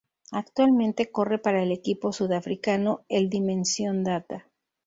[0.31, 4.47] Actualmente corre para el equipo sudafricano el Dimension Data.